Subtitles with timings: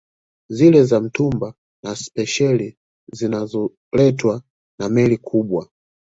[0.49, 1.53] Zile za mtumba
[1.83, 2.77] na spesheli
[3.13, 4.41] zinazoletwa
[4.79, 5.69] na Meli kubwa